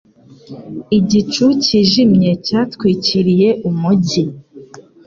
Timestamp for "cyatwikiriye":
2.45-3.49